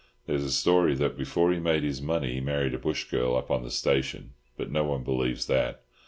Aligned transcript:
There's 0.25 0.43
a 0.43 0.51
story 0.51 0.95
that 0.95 1.15
before 1.15 1.53
he 1.53 1.59
made 1.59 1.83
his 1.83 2.01
money 2.01 2.33
he 2.33 2.41
married 2.41 2.73
a 2.73 2.79
bush 2.79 3.03
girl 3.03 3.35
up 3.35 3.51
on 3.51 3.61
the 3.61 3.69
station, 3.69 4.33
but 4.57 4.71
no 4.71 4.83
one 4.83 5.03
believes 5.03 5.45
that. 5.45 5.83